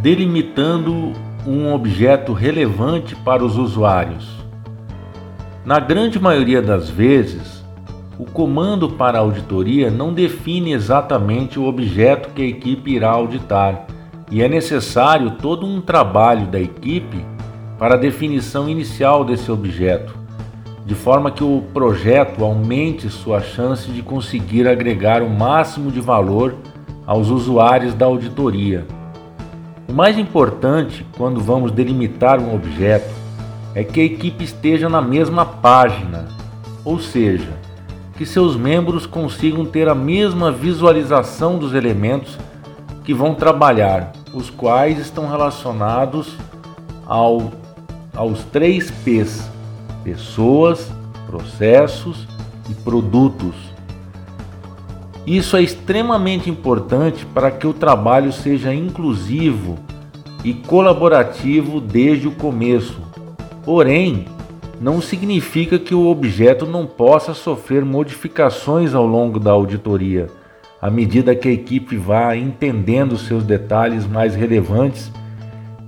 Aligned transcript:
delimitando 0.00 1.12
um 1.46 1.72
objeto 1.72 2.32
relevante 2.32 3.14
para 3.14 3.44
os 3.44 3.56
usuários. 3.56 4.28
Na 5.64 5.78
grande 5.78 6.18
maioria 6.18 6.60
das 6.60 6.90
vezes, 6.90 7.64
o 8.18 8.24
comando 8.24 8.90
para 8.90 9.18
auditoria 9.18 9.90
não 9.90 10.12
define 10.12 10.72
exatamente 10.72 11.58
o 11.58 11.64
objeto 11.64 12.30
que 12.30 12.42
a 12.42 12.46
equipe 12.46 12.92
irá 12.92 13.10
auditar, 13.10 13.86
e 14.30 14.42
é 14.42 14.48
necessário 14.48 15.32
todo 15.32 15.66
um 15.66 15.80
trabalho 15.80 16.46
da 16.46 16.60
equipe 16.60 17.24
para 17.78 17.94
a 17.94 17.98
definição 17.98 18.68
inicial 18.68 19.24
desse 19.24 19.50
objeto, 19.50 20.14
de 20.86 20.94
forma 20.94 21.30
que 21.30 21.42
o 21.42 21.62
projeto 21.72 22.44
aumente 22.44 23.08
sua 23.08 23.40
chance 23.40 23.90
de 23.90 24.02
conseguir 24.02 24.68
agregar 24.68 25.22
o 25.22 25.30
máximo 25.30 25.90
de 25.90 26.00
valor 26.00 26.54
aos 27.06 27.30
usuários 27.30 27.94
da 27.94 28.06
auditoria. 28.06 28.86
O 29.88 29.92
mais 29.92 30.18
importante 30.18 31.06
quando 31.16 31.40
vamos 31.40 31.70
delimitar 31.70 32.40
um 32.40 32.54
objeto 32.54 33.12
é 33.74 33.84
que 33.84 34.00
a 34.00 34.04
equipe 34.04 34.44
esteja 34.44 34.88
na 34.88 35.02
mesma 35.02 35.44
página, 35.44 36.28
ou 36.84 36.98
seja, 36.98 37.52
que 38.16 38.24
seus 38.24 38.56
membros 38.56 39.06
consigam 39.06 39.66
ter 39.66 39.88
a 39.88 39.94
mesma 39.94 40.50
visualização 40.50 41.58
dos 41.58 41.74
elementos 41.74 42.38
que 43.04 43.12
vão 43.12 43.34
trabalhar, 43.34 44.12
os 44.32 44.48
quais 44.48 44.98
estão 44.98 45.28
relacionados 45.28 46.34
ao, 47.04 47.52
aos 48.14 48.42
três 48.44 48.90
P's: 48.90 49.50
pessoas, 50.02 50.90
processos 51.26 52.26
e 52.70 52.74
produtos. 52.74 53.73
Isso 55.26 55.56
é 55.56 55.62
extremamente 55.62 56.50
importante 56.50 57.24
para 57.24 57.50
que 57.50 57.66
o 57.66 57.72
trabalho 57.72 58.30
seja 58.30 58.74
inclusivo 58.74 59.78
e 60.44 60.52
colaborativo 60.52 61.80
desde 61.80 62.28
o 62.28 62.32
começo. 62.32 63.00
Porém, 63.64 64.26
não 64.78 65.00
significa 65.00 65.78
que 65.78 65.94
o 65.94 66.06
objeto 66.08 66.66
não 66.66 66.86
possa 66.86 67.32
sofrer 67.32 67.82
modificações 67.86 68.94
ao 68.94 69.06
longo 69.06 69.40
da 69.40 69.50
auditoria, 69.50 70.26
à 70.80 70.90
medida 70.90 71.34
que 71.34 71.48
a 71.48 71.52
equipe 71.52 71.96
vá 71.96 72.36
entendendo 72.36 73.16
seus 73.16 73.42
detalhes 73.44 74.06
mais 74.06 74.34
relevantes 74.34 75.10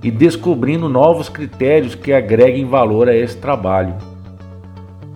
e 0.01 0.09
descobrindo 0.09 0.89
novos 0.89 1.29
critérios 1.29 1.93
que 1.93 2.11
agreguem 2.11 2.65
valor 2.65 3.07
a 3.07 3.15
esse 3.15 3.37
trabalho. 3.37 3.93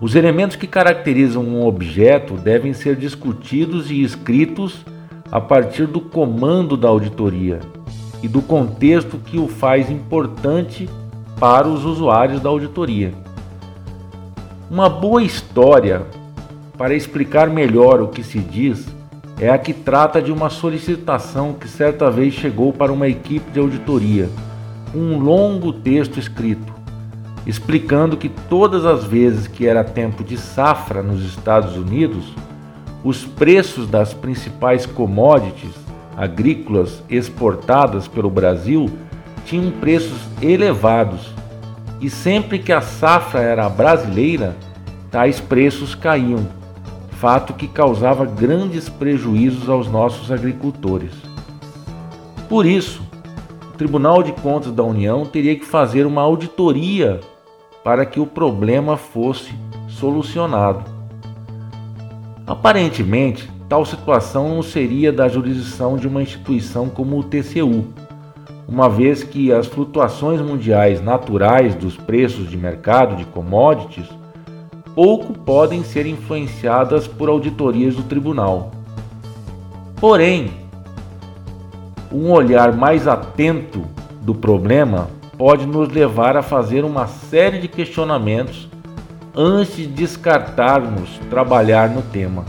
Os 0.02 0.16
elementos 0.16 0.56
que 0.56 0.66
caracterizam 0.66 1.44
um 1.44 1.64
objeto 1.64 2.34
devem 2.34 2.72
ser 2.72 2.96
discutidos 2.96 3.88
e 3.88 4.02
escritos 4.02 4.84
a 5.30 5.40
partir 5.40 5.86
do 5.86 6.00
comando 6.00 6.76
da 6.76 6.88
auditoria 6.88 7.60
e 8.20 8.26
do 8.26 8.42
contexto 8.42 9.16
que 9.16 9.38
o 9.38 9.46
faz 9.46 9.88
importante 9.88 10.90
para 11.38 11.68
os 11.68 11.84
usuários 11.84 12.40
da 12.40 12.48
auditoria. 12.48 13.14
Uma 14.68 14.88
boa 14.88 15.22
história 15.22 16.02
para 16.76 16.94
explicar 16.94 17.48
melhor 17.48 18.02
o 18.02 18.08
que 18.08 18.24
se 18.24 18.40
diz 18.40 18.84
é 19.38 19.50
a 19.50 19.56
que 19.56 19.72
trata 19.72 20.20
de 20.20 20.32
uma 20.32 20.50
solicitação 20.50 21.52
que 21.52 21.68
certa 21.68 22.10
vez 22.10 22.34
chegou 22.34 22.72
para 22.72 22.92
uma 22.92 23.06
equipe 23.06 23.52
de 23.52 23.60
auditoria, 23.60 24.28
um 24.92 25.16
longo 25.20 25.72
texto 25.72 26.18
escrito 26.18 26.81
explicando 27.46 28.16
que 28.16 28.28
todas 28.28 28.84
as 28.84 29.04
vezes 29.04 29.46
que 29.46 29.66
era 29.66 29.82
tempo 29.82 30.22
de 30.22 30.36
safra 30.36 31.02
nos 31.02 31.24
Estados 31.24 31.76
Unidos, 31.76 32.32
os 33.02 33.24
preços 33.24 33.88
das 33.88 34.14
principais 34.14 34.86
commodities 34.86 35.74
agrícolas 36.16 37.02
exportadas 37.08 38.06
pelo 38.06 38.30
Brasil 38.30 38.90
tinham 39.44 39.72
preços 39.72 40.18
elevados, 40.40 41.32
e 42.00 42.08
sempre 42.08 42.58
que 42.58 42.72
a 42.72 42.80
safra 42.80 43.40
era 43.40 43.68
brasileira, 43.68 44.56
tais 45.10 45.40
preços 45.40 45.94
caíam, 45.94 46.46
fato 47.12 47.54
que 47.54 47.66
causava 47.66 48.24
grandes 48.24 48.88
prejuízos 48.88 49.68
aos 49.68 49.88
nossos 49.88 50.30
agricultores. 50.30 51.12
Por 52.48 52.66
isso, 52.66 53.02
o 53.70 53.76
Tribunal 53.76 54.22
de 54.22 54.32
Contas 54.32 54.72
da 54.72 54.82
União 54.82 55.24
teria 55.24 55.56
que 55.56 55.64
fazer 55.64 56.06
uma 56.06 56.22
auditoria 56.22 57.20
para 57.84 58.06
que 58.06 58.20
o 58.20 58.26
problema 58.26 58.96
fosse 58.96 59.52
solucionado. 59.88 60.84
Aparentemente, 62.46 63.50
tal 63.68 63.84
situação 63.84 64.48
não 64.48 64.62
seria 64.62 65.12
da 65.12 65.28
jurisdição 65.28 65.96
de 65.96 66.06
uma 66.06 66.22
instituição 66.22 66.88
como 66.88 67.18
o 67.18 67.22
TCU, 67.22 67.86
uma 68.68 68.88
vez 68.88 69.22
que 69.22 69.52
as 69.52 69.66
flutuações 69.66 70.40
mundiais 70.40 71.02
naturais 71.02 71.74
dos 71.74 71.96
preços 71.96 72.48
de 72.48 72.56
mercado 72.56 73.16
de 73.16 73.24
commodities 73.24 74.08
pouco 74.94 75.32
podem 75.32 75.82
ser 75.82 76.06
influenciadas 76.06 77.06
por 77.06 77.28
auditorias 77.28 77.96
do 77.96 78.02
tribunal. 78.02 78.70
Porém, 79.96 80.50
um 82.12 82.30
olhar 82.30 82.76
mais 82.76 83.06
atento 83.08 83.82
do 84.20 84.34
problema 84.34 85.08
pode 85.42 85.66
nos 85.66 85.88
levar 85.88 86.36
a 86.36 86.42
fazer 86.42 86.84
uma 86.84 87.08
série 87.08 87.58
de 87.58 87.66
questionamentos 87.66 88.68
antes 89.34 89.74
de 89.74 89.88
descartarmos 89.88 91.18
trabalhar 91.28 91.90
no 91.90 92.00
tema. 92.00 92.44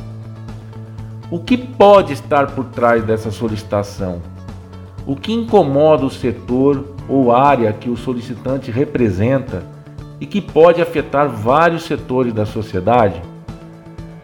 O 1.31 1.40
que 1.40 1.58
pode 1.58 2.14
estar 2.14 2.52
por 2.52 2.66
trás 2.66 3.04
dessa 3.04 3.31
solicitação? 3.31 4.22
O 5.08 5.16
que 5.16 5.34
incomoda 5.34 6.06
o 6.06 6.09
setor 6.12 6.94
ou 7.09 7.36
área 7.36 7.74
que 7.74 7.90
o 7.90 7.98
solicitante 7.98 8.70
representa 8.70 9.64
e 10.22 10.28
que 10.28 10.40
pode 10.40 10.80
afetar 10.80 11.28
vários 11.28 11.86
setores 11.86 12.31
da 12.31 12.46
sociedade? 12.46 13.20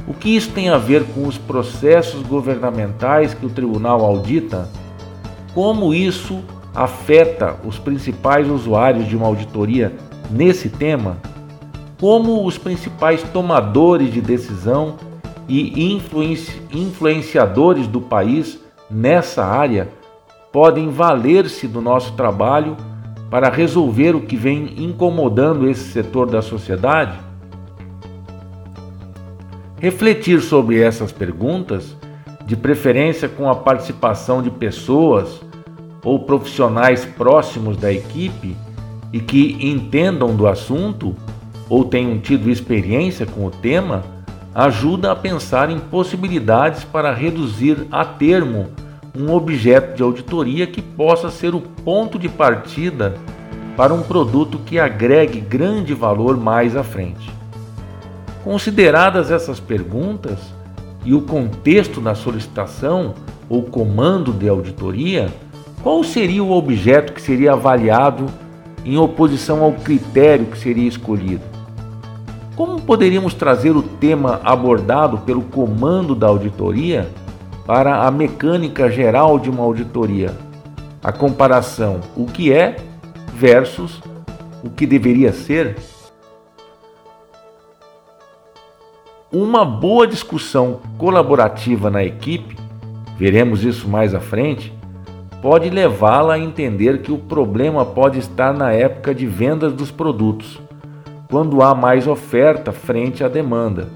O 0.07 0.13
que 0.13 0.35
isso 0.35 0.51
tem 0.51 0.69
a 0.69 0.77
ver 0.77 1.05
com 1.05 1.27
os 1.27 1.39
processos 1.39 2.21
governamentais 2.21 3.33
que 3.33 3.47
o 3.47 3.49
tribunal 3.49 4.05
audita? 4.05 4.69
Como 5.55 5.91
isso 5.91 6.43
afeta 6.73 7.55
os 7.65 7.77
principais 7.77 8.47
usuários 8.47 9.07
de 9.07 9.15
uma 9.15 9.27
auditoria 9.27 9.93
nesse 10.29 10.69
tema, 10.69 11.17
como 11.99 12.45
os 12.45 12.57
principais 12.57 13.23
tomadores 13.23 14.13
de 14.13 14.21
decisão 14.21 14.95
e 15.47 15.93
influenci 15.93 16.61
influenciadores 16.71 17.87
do 17.87 17.99
país 17.99 18.59
nessa 18.89 19.43
área 19.43 19.89
podem 20.51 20.89
valer-se 20.89 21.67
do 21.67 21.81
nosso 21.81 22.13
trabalho 22.13 22.77
para 23.29 23.49
resolver 23.49 24.15
o 24.15 24.21
que 24.21 24.35
vem 24.35 24.73
incomodando 24.77 25.69
esse 25.69 25.91
setor 25.91 26.27
da 26.27 26.41
sociedade? 26.41 27.17
Refletir 29.77 30.41
sobre 30.41 30.81
essas 30.81 31.11
perguntas, 31.11 31.95
de 32.45 32.55
preferência 32.55 33.29
com 33.29 33.49
a 33.49 33.55
participação 33.55 34.41
de 34.41 34.49
pessoas 34.49 35.39
ou 36.03 36.19
profissionais 36.19 37.05
próximos 37.05 37.77
da 37.77 37.91
equipe 37.91 38.55
e 39.11 39.19
que 39.19 39.57
entendam 39.61 40.35
do 40.35 40.47
assunto 40.47 41.15
ou 41.69 41.85
tenham 41.85 42.17
tido 42.19 42.49
experiência 42.49 43.25
com 43.25 43.45
o 43.45 43.51
tema, 43.51 44.03
ajuda 44.53 45.11
a 45.11 45.15
pensar 45.15 45.69
em 45.69 45.79
possibilidades 45.79 46.83
para 46.83 47.13
reduzir 47.13 47.87
a 47.91 48.03
termo 48.03 48.67
um 49.15 49.33
objeto 49.33 49.95
de 49.95 50.03
auditoria 50.03 50.67
que 50.67 50.81
possa 50.81 51.29
ser 51.29 51.53
o 51.53 51.61
ponto 51.61 52.17
de 52.17 52.29
partida 52.29 53.15
para 53.75 53.93
um 53.93 54.01
produto 54.01 54.59
que 54.59 54.79
agregue 54.79 55.39
grande 55.39 55.93
valor 55.93 56.37
mais 56.37 56.75
à 56.75 56.83
frente. 56.83 57.31
Consideradas 58.43 59.31
essas 59.31 59.59
perguntas 59.59 60.39
e 61.05 61.13
o 61.13 61.21
contexto 61.21 62.01
da 62.01 62.15
solicitação 62.15 63.13
ou 63.47 63.63
comando 63.63 64.31
de 64.31 64.47
auditoria, 64.47 65.29
qual 65.81 66.03
seria 66.03 66.43
o 66.43 66.51
objeto 66.51 67.13
que 67.13 67.21
seria 67.21 67.53
avaliado 67.53 68.25
em 68.83 68.97
oposição 68.97 69.63
ao 69.63 69.71
critério 69.73 70.47
que 70.47 70.57
seria 70.57 70.87
escolhido? 70.87 71.43
Como 72.55 72.81
poderíamos 72.81 73.33
trazer 73.33 73.71
o 73.71 73.81
tema 73.81 74.41
abordado 74.43 75.19
pelo 75.19 75.41
comando 75.41 76.13
da 76.13 76.27
auditoria 76.27 77.09
para 77.65 78.05
a 78.05 78.11
mecânica 78.11 78.91
geral 78.91 79.39
de 79.39 79.49
uma 79.49 79.63
auditoria? 79.63 80.35
A 81.01 81.13
comparação 81.13 82.01
o 82.17 82.25
que 82.25 82.51
é 82.51 82.75
versus 83.33 84.01
o 84.61 84.69
que 84.69 84.85
deveria 84.85 85.31
ser? 85.31 85.77
Uma 89.31 89.63
boa 89.63 90.05
discussão 90.05 90.81
colaborativa 90.97 91.89
na 91.89 92.03
equipe, 92.03 92.57
veremos 93.17 93.63
isso 93.63 93.87
mais 93.87 94.13
à 94.13 94.19
frente, 94.19 94.73
pode 95.41 95.69
levá-la 95.69 96.33
a 96.33 96.39
entender 96.39 97.01
que 97.01 97.11
o 97.11 97.17
problema 97.17 97.85
pode 97.85 98.19
estar 98.19 98.53
na 98.53 98.71
época 98.71 99.15
de 99.15 99.25
vendas 99.25 99.73
dos 99.73 99.89
produtos, 99.89 100.59
quando 101.29 101.61
há 101.61 101.73
mais 101.73 102.07
oferta 102.07 102.71
frente 102.71 103.23
à 103.23 103.27
demanda, 103.27 103.87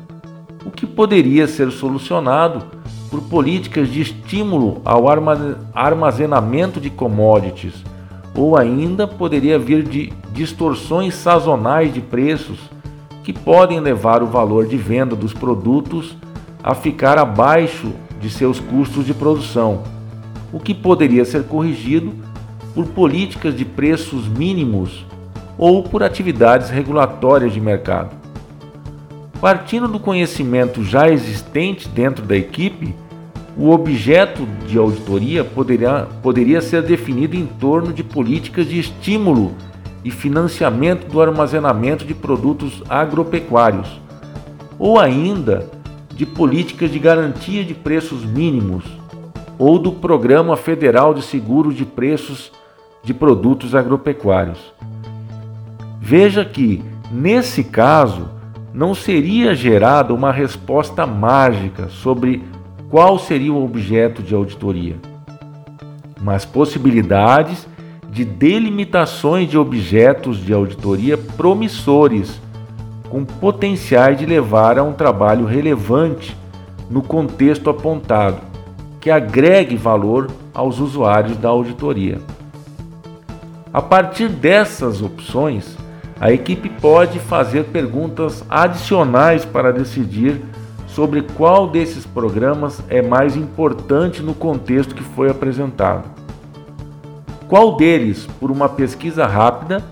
o 0.65 0.71
que 0.71 0.85
poderia 0.85 1.47
ser 1.47 1.71
solucionado 1.71 2.63
por 3.09 3.21
políticas 3.23 3.89
de 3.89 4.01
estímulo 4.01 4.81
ao 4.85 5.05
armazenamento 5.73 6.79
de 6.79 6.89
commodities 6.89 7.83
ou 8.35 8.57
ainda 8.57 9.07
poderia 9.07 9.59
vir 9.59 9.83
de 9.83 10.11
distorções 10.31 11.13
sazonais 11.13 11.93
de 11.93 12.01
preços 12.01 12.57
que 13.23 13.31
podem 13.31 13.79
levar 13.79 14.23
o 14.23 14.27
valor 14.27 14.65
de 14.65 14.77
venda 14.77 15.15
dos 15.15 15.33
produtos 15.33 16.17
a 16.63 16.73
ficar 16.73 17.17
abaixo 17.17 17.91
de 18.19 18.29
seus 18.29 18.59
custos 18.59 19.05
de 19.05 19.13
produção, 19.13 19.83
o 20.53 20.59
que 20.59 20.73
poderia 20.73 21.25
ser 21.25 21.43
corrigido 21.43 22.13
por 22.75 22.85
políticas 22.85 23.57
de 23.57 23.65
preços 23.65 24.27
mínimos 24.27 25.05
ou 25.57 25.83
por 25.83 26.03
atividades 26.03 26.69
regulatórias 26.69 27.51
de 27.51 27.59
mercado. 27.59 28.15
Partindo 29.41 29.87
do 29.87 29.99
conhecimento 29.99 30.83
já 30.83 31.09
existente 31.09 31.89
dentro 31.89 32.23
da 32.23 32.37
equipe, 32.37 32.95
o 33.57 33.69
objeto 33.71 34.47
de 34.67 34.77
auditoria 34.77 35.43
poderia, 35.43 36.07
poderia 36.21 36.61
ser 36.61 36.81
definido 36.83 37.35
em 37.35 37.45
torno 37.45 37.91
de 37.91 38.03
políticas 38.03 38.67
de 38.67 38.79
estímulo 38.79 39.53
e 40.03 40.09
financiamento 40.09 41.07
do 41.07 41.21
armazenamento 41.21 42.03
de 42.05 42.13
produtos 42.13 42.81
agropecuários, 42.89 44.01
ou 44.79 44.99
ainda 44.99 45.69
de 46.15 46.25
políticas 46.25 46.91
de 46.91 46.99
garantia 46.99 47.63
de 47.63 47.73
preços 47.73 48.25
mínimos, 48.25 48.83
ou 49.65 49.79
do 49.79 49.93
Programa 49.93 50.57
Federal 50.57 51.13
de 51.13 51.21
Seguro 51.21 51.73
de 51.73 51.85
Preços 51.85 52.51
de 53.01 53.13
Produtos 53.13 53.73
Agropecuários. 53.73 54.59
Veja 56.01 56.43
que, 56.43 56.83
nesse 57.09 57.63
caso, 57.63 58.27
não 58.73 58.93
seria 58.93 59.55
gerada 59.55 60.13
uma 60.13 60.33
resposta 60.33 61.07
mágica 61.07 61.87
sobre 61.87 62.43
qual 62.89 63.17
seria 63.17 63.53
o 63.53 63.63
objeto 63.63 64.21
de 64.21 64.35
auditoria, 64.35 64.97
mas 66.21 66.43
possibilidades 66.43 67.65
de 68.09 68.25
delimitações 68.25 69.49
de 69.49 69.57
objetos 69.57 70.43
de 70.43 70.51
auditoria 70.51 71.17
promissores, 71.17 72.37
com 73.09 73.23
potenciais 73.23 74.19
de 74.19 74.25
levar 74.25 74.77
a 74.77 74.83
um 74.83 74.91
trabalho 74.91 75.45
relevante 75.45 76.35
no 76.91 77.01
contexto 77.01 77.69
apontado, 77.69 78.51
que 79.03 79.11
agregue 79.11 79.75
valor 79.75 80.31
aos 80.53 80.79
usuários 80.79 81.35
da 81.35 81.49
auditoria. 81.49 82.21
A 83.73 83.81
partir 83.81 84.29
dessas 84.29 85.01
opções, 85.01 85.77
a 86.21 86.31
equipe 86.31 86.69
pode 86.69 87.19
fazer 87.19 87.65
perguntas 87.65 88.45
adicionais 88.49 89.43
para 89.43 89.73
decidir 89.73 90.41
sobre 90.87 91.21
qual 91.21 91.67
desses 91.67 92.05
programas 92.05 92.81
é 92.87 93.01
mais 93.01 93.35
importante 93.35 94.23
no 94.23 94.33
contexto 94.33 94.95
que 94.95 95.03
foi 95.03 95.29
apresentado. 95.29 96.05
Qual 97.49 97.75
deles, 97.75 98.25
por 98.39 98.49
uma 98.49 98.69
pesquisa 98.69 99.25
rápida, 99.25 99.83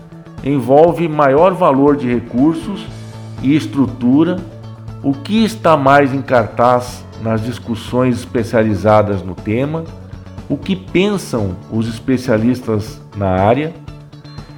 envolve 0.42 1.06
maior 1.06 1.52
valor 1.52 1.98
de 1.98 2.10
recursos 2.10 2.86
e 3.42 3.54
estrutura, 3.54 4.38
o 5.02 5.12
que 5.12 5.44
está 5.44 5.76
mais 5.76 6.14
em 6.14 6.22
cartaz 6.22 7.04
nas 7.22 7.42
discussões 7.42 8.18
especializadas 8.18 9.22
no 9.22 9.34
tema, 9.34 9.84
o 10.48 10.56
que 10.56 10.74
pensam 10.74 11.56
os 11.70 11.88
especialistas 11.88 13.00
na 13.16 13.28
área. 13.28 13.72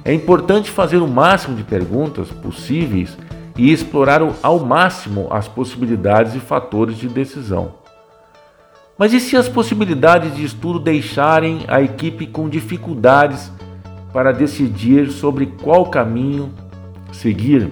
É 0.03 0.13
importante 0.13 0.69
fazer 0.69 0.97
o 0.97 1.07
máximo 1.07 1.55
de 1.55 1.63
perguntas 1.63 2.29
possíveis 2.29 3.17
e 3.57 3.71
explorar 3.71 4.21
ao 4.41 4.59
máximo 4.59 5.27
as 5.31 5.47
possibilidades 5.47 6.35
e 6.35 6.39
fatores 6.39 6.97
de 6.97 7.07
decisão. 7.07 7.75
Mas 8.97 9.13
e 9.13 9.19
se 9.19 9.35
as 9.35 9.47
possibilidades 9.47 10.35
de 10.35 10.43
estudo 10.43 10.79
deixarem 10.79 11.65
a 11.67 11.81
equipe 11.81 12.25
com 12.27 12.49
dificuldades 12.49 13.51
para 14.11 14.31
decidir 14.31 15.11
sobre 15.11 15.47
qual 15.47 15.87
caminho 15.87 16.51
seguir? 17.11 17.69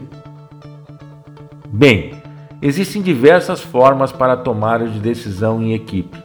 Bem, 1.70 2.23
existem 2.66 3.02
diversas 3.02 3.60
formas 3.60 4.14
para 4.14 4.38
tomar 4.38 4.88
de 4.88 4.98
decisão 4.98 5.62
em 5.62 5.74
equipe, 5.74 6.18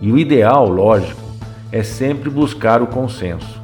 e 0.00 0.10
o 0.10 0.16
ideal, 0.16 0.66
lógico, 0.66 1.20
é 1.70 1.82
sempre 1.82 2.30
buscar 2.30 2.80
o 2.80 2.86
consenso. 2.86 3.60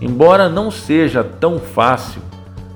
Embora 0.00 0.48
não 0.48 0.70
seja 0.70 1.24
tão 1.24 1.58
fácil, 1.58 2.22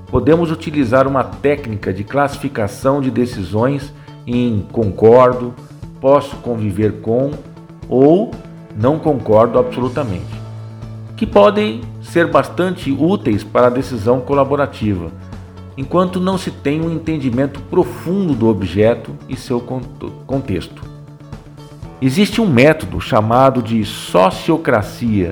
podemos 0.07 0.51
utilizar 0.51 1.07
uma 1.07 1.23
técnica 1.23 1.93
de 1.93 2.03
classificação 2.03 2.99
de 2.99 3.09
decisões 3.09 3.93
em 4.27 4.67
concordo, 4.69 5.53
posso 6.01 6.35
conviver 6.37 6.99
com 7.01 7.31
ou 7.87 8.31
não 8.75 8.99
concordo 8.99 9.57
absolutamente, 9.57 10.41
que 11.15 11.25
podem 11.25 11.79
ser 12.01 12.27
bastante 12.27 12.91
úteis 12.91 13.45
para 13.45 13.67
a 13.67 13.69
decisão 13.69 14.19
colaborativa, 14.19 15.09
enquanto 15.77 16.19
não 16.19 16.37
se 16.37 16.51
tem 16.51 16.81
um 16.81 16.91
entendimento 16.91 17.59
profundo 17.61 18.33
do 18.33 18.47
objeto 18.47 19.11
e 19.27 19.35
seu 19.35 19.59
contexto. 20.27 20.81
Existe 22.01 22.41
um 22.41 22.47
método 22.47 22.99
chamado 22.99 23.61
de 23.61 23.83
sociocracia 23.85 25.31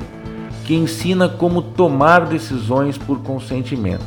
que 0.66 0.74
ensina 0.74 1.28
como 1.28 1.62
tomar 1.62 2.26
decisões 2.26 2.98
por 2.98 3.20
consentimento. 3.20 4.06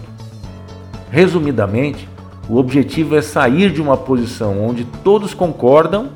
Resumidamente, 1.11 2.09
o 2.49 2.57
objetivo 2.57 3.17
é 3.17 3.23
sair 3.23 3.71
de 3.71 3.81
uma 3.81 3.97
posição 3.97 4.65
onde 4.65 4.85
todos 5.03 5.35
concordam 5.35 6.11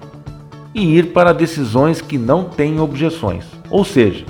e 0.74 0.96
ir 0.96 1.12
para 1.12 1.32
decisões 1.32 2.00
que 2.00 2.18
não 2.18 2.44
têm 2.44 2.80
objeções, 2.80 3.44
ou 3.70 3.84
seja, 3.84 4.24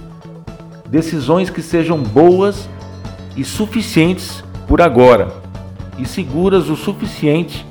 decisões 0.88 1.50
que 1.50 1.62
sejam 1.62 2.02
boas 2.02 2.68
e 3.36 3.44
suficientes 3.44 4.42
por 4.66 4.80
agora 4.80 5.47
e 5.98 6.06
seguras 6.06 6.68
o 6.68 6.76
suficiente 6.76 7.66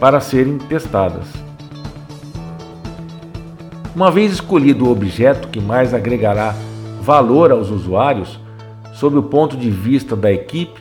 para 0.00 0.20
serem 0.20 0.58
testadas. 0.58 1.26
Uma 3.94 4.10
vez 4.10 4.32
escolhido 4.32 4.86
o 4.86 4.92
objeto 4.92 5.48
que 5.48 5.60
mais 5.60 5.92
agregará 5.92 6.54
valor 7.02 7.50
aos 7.50 7.70
usuários, 7.70 8.38
sob 8.94 9.16
o 9.16 9.22
ponto 9.22 9.56
de 9.56 9.70
vista 9.70 10.14
da 10.14 10.32
equipe, 10.32 10.80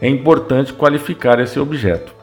é 0.00 0.08
importante 0.08 0.72
qualificar 0.72 1.40
esse 1.40 1.58
objeto. 1.60 2.17